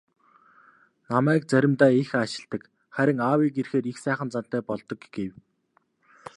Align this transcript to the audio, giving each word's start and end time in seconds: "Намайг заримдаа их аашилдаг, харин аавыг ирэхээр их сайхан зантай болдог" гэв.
"Намайг 1.11 1.41
заримдаа 1.51 1.91
их 2.01 2.09
аашилдаг, 2.21 2.61
харин 2.95 3.19
аавыг 3.29 3.53
ирэхээр 3.61 3.85
их 3.91 3.97
сайхан 4.05 4.29
зантай 4.33 4.61
болдог" 4.69 4.99
гэв. 5.15 5.31